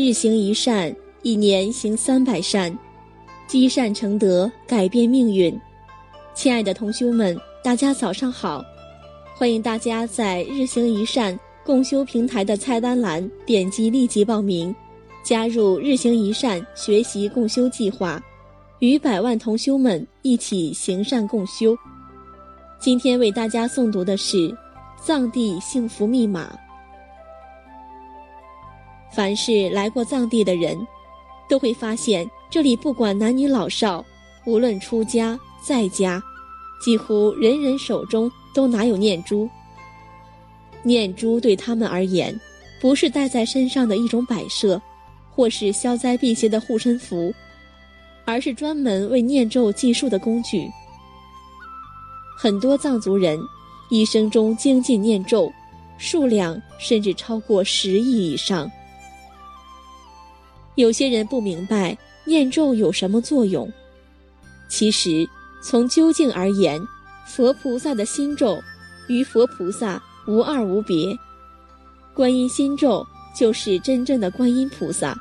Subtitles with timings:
[0.00, 2.72] 日行一善，一年行三百善，
[3.48, 5.60] 积善成德，改变命运。
[6.34, 8.64] 亲爱的同修们，大家早上好！
[9.36, 11.36] 欢迎大家在日行一善
[11.66, 14.72] 共修平台的菜单栏点击立即报名，
[15.24, 18.22] 加入日行一善学习共修计划，
[18.78, 21.76] 与百万同修们一起行善共修。
[22.78, 24.56] 今天为大家诵读的是
[25.02, 26.56] 藏地幸福密码。
[29.10, 30.78] 凡是来过藏地的人，
[31.48, 34.04] 都会发现这里不管男女老少，
[34.44, 36.22] 无论出家在家，
[36.80, 39.48] 几乎人人手中都拿有念珠。
[40.82, 42.38] 念珠对他们而言，
[42.80, 44.80] 不是戴在身上的一种摆设，
[45.30, 47.34] 或是消灾辟邪的护身符，
[48.24, 50.70] 而是专门为念咒计数的工具。
[52.36, 53.38] 很多藏族人
[53.90, 55.52] 一生中精进念咒，
[55.98, 58.70] 数量甚至超过十亿以上。
[60.78, 63.68] 有些人不明白念咒有什么作用，
[64.68, 65.28] 其实
[65.60, 66.80] 从究竟而言，
[67.26, 68.62] 佛菩萨的心咒
[69.08, 71.18] 与佛菩萨无二无别。
[72.14, 73.04] 观音心咒
[73.36, 75.18] 就是真正的观音菩萨，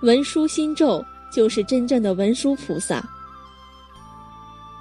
[0.00, 3.08] 文殊心咒就是真正的文殊菩萨。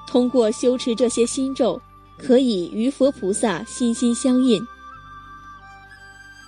[0.07, 1.79] 通过修持这些心咒，
[2.17, 4.65] 可以与佛菩萨心心相印。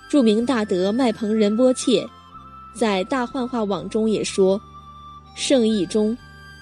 [0.10, 2.04] 著名大德麦彭仁波切。
[2.74, 4.60] 在大幻化网中也说，
[5.36, 6.18] 圣意中，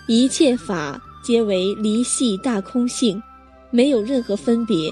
[0.08, 3.22] 一切法皆为离系大空性，
[3.70, 4.92] 没有任何分别。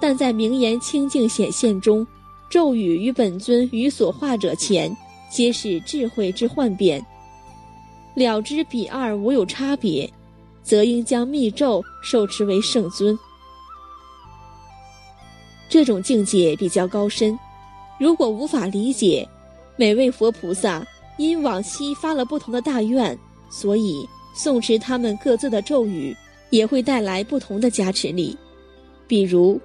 [0.00, 2.06] 但在名言清净显现中，
[2.50, 4.94] 咒语与本尊与所化者前，
[5.30, 7.04] 皆是智慧之幻变。
[8.14, 10.12] 了知彼二无有差别，
[10.62, 13.18] 则应将密咒受持为圣尊。
[15.68, 17.36] 这种境界比较高深，
[17.98, 19.26] 如果无法理解。
[19.76, 20.86] 每位佛菩萨
[21.18, 23.18] 因往昔发了不同的大愿，
[23.50, 26.16] 所以诵持他们各自的咒语，
[26.50, 28.36] 也会带来不同的加持力。
[29.06, 29.60] 比如，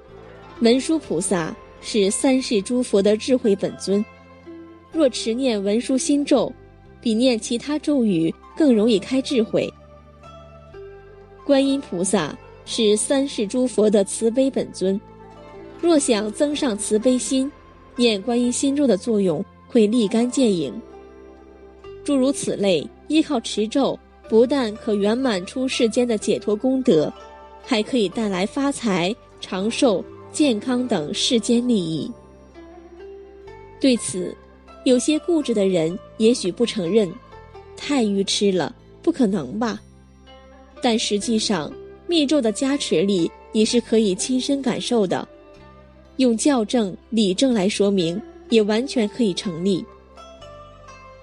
[0.61, 4.03] 文殊菩萨是三世诸佛的智慧本尊，
[4.91, 6.51] 若持念文殊心咒，
[6.99, 9.71] 比念其他咒语更容易开智慧。
[11.45, 14.99] 观音菩萨是三世诸佛的慈悲本尊，
[15.81, 17.51] 若想增上慈悲心，
[17.95, 19.43] 念观音心咒的作用。
[19.69, 20.73] 会立竿见影。
[22.03, 23.97] 诸如此类，依靠持咒，
[24.27, 27.13] 不但可圆满出世间的解脱功德，
[27.63, 30.03] 还可以带来发财、长寿、
[30.33, 32.11] 健康等世间利益。
[33.79, 34.35] 对此，
[34.85, 37.09] 有些固执的人也许不承认，
[37.77, 39.79] 太愚痴了，不可能吧？
[40.81, 41.71] 但实际上，
[42.07, 45.27] 密咒的加持力你是可以亲身感受的。
[46.17, 48.19] 用教正、理证来说明。
[48.49, 49.85] 也完全可以成立。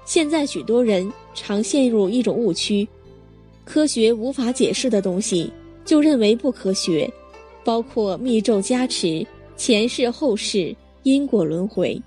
[0.05, 2.87] 现在许多人常陷入一种误区：
[3.65, 5.53] 科学无法解释的东西，
[5.85, 7.13] 就认为不科学，
[7.65, 9.27] 包括密咒加持、
[9.57, 12.01] 前世后世、因果轮回。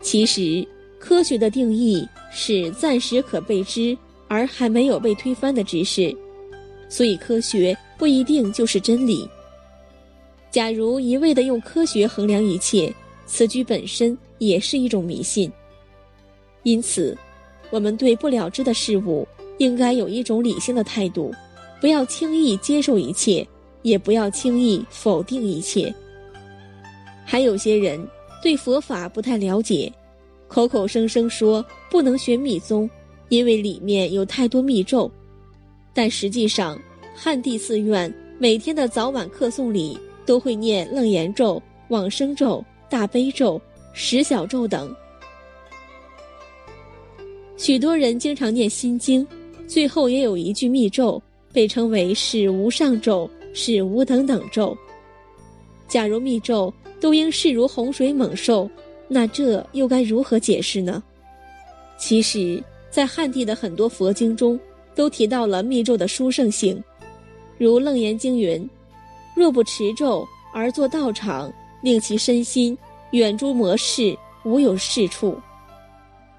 [0.00, 0.66] 其实，
[0.98, 6.14] 科学的定义是暂时可被知而还没有被推翻的知识，
[6.88, 9.28] 所以科学不一定就是真理。
[10.52, 15.50] 假如一味的用科学衡量一切，此举本身也是一种迷信。
[16.62, 17.16] 因此，
[17.70, 19.26] 我们对不了知的事物，
[19.56, 21.32] 应该有一种理性的态度，
[21.80, 23.46] 不要轻易接受一切，
[23.80, 25.92] 也不要轻易否定一切。
[27.24, 28.06] 还有些人
[28.42, 29.90] 对佛法不太了解，
[30.48, 32.88] 口口声声说不能学密宗，
[33.30, 35.10] 因为里面有太多密咒，
[35.94, 36.78] 但实际上，
[37.16, 39.98] 汉地寺院每天的早晚课诵里。
[40.24, 43.60] 都会念楞严咒、往生咒、大悲咒、
[43.92, 44.94] 十小咒等。
[47.56, 49.26] 许多人经常念心经，
[49.68, 51.22] 最后也有一句密咒，
[51.52, 54.76] 被称为是无上咒、是无等等咒。
[55.86, 58.68] 假如密咒都应视如洪水猛兽，
[59.06, 61.02] 那这又该如何解释呢？
[61.98, 64.58] 其实，在汉地的很多佛经中，
[64.94, 66.82] 都提到了密咒的殊胜性，
[67.58, 68.68] 如《楞严经》云。
[69.34, 72.76] 若不持咒而作道场，令其身心
[73.12, 75.38] 远诸魔事，无有是处。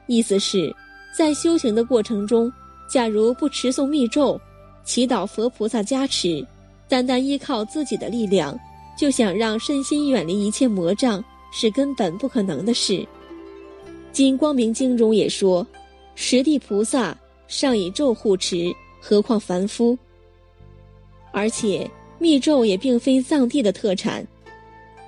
[0.07, 0.73] 意思是，
[1.17, 2.51] 在修行的过程中，
[2.89, 4.39] 假如不持诵密咒，
[4.83, 6.45] 祈祷佛菩萨加持，
[6.87, 8.57] 单单依靠自己的力量，
[8.97, 12.93] 就想让身心远离一切魔障，是根本不可能的事。
[14.11, 15.65] 《金光明经》中也说
[16.13, 17.17] ：“十地菩萨
[17.47, 19.97] 尚以咒护持，何况凡夫？”
[21.33, 21.89] 而且。
[22.23, 24.25] 密咒也并非藏地的特产，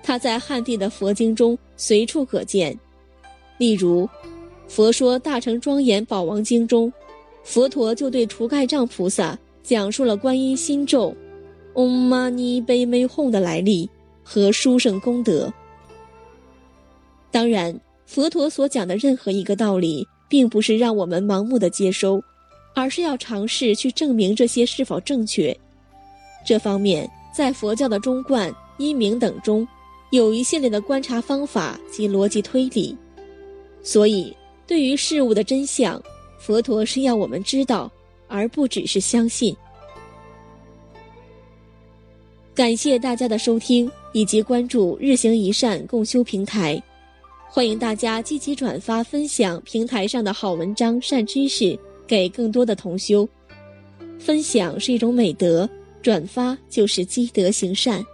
[0.04, 2.78] 它在汉地的佛经中随处可见。
[3.58, 4.04] 例如，
[4.68, 6.92] 《佛说大乘庄严宝王经》中，
[7.42, 11.16] 佛陀就对除盖障菩萨讲述了观音心咒
[11.76, 13.90] “嗡嘛呢呗咪吽”的来历
[14.22, 15.54] 和殊胜功德。
[17.32, 22.22] 当然，佛陀所讲的任何一个道理，并不是让我们盲目的接收，
[22.76, 25.58] 而是要尝试去证明这些是否正确。
[26.46, 29.68] 这方面，在佛教的中观、因明等中，
[30.12, 32.96] 有一系列的观察方法及逻辑推理。
[33.82, 36.02] 所以，对于事物的真相，
[36.40, 37.92] 佛陀是要我们知道，
[38.28, 39.56] 而不只是相信。
[42.54, 46.82] 感谢大家的收听以及关注“日行一善”共修平台，
[47.50, 51.78] 欢迎大家积极转发分享平台上的好文章、善知识
[52.08, 53.28] 给更多的同修。
[54.18, 55.70] 分享是一种美德，
[56.06, 58.06] 转发就是积德行善。